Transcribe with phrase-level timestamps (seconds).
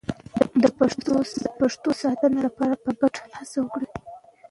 [0.61, 0.63] د
[1.59, 3.87] پښتو د ساتنې لپاره په ګډه هڅه وکړئ.